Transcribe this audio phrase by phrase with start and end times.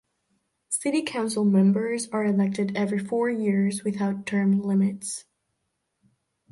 [0.69, 5.25] City council members are elected every four years, without term limits.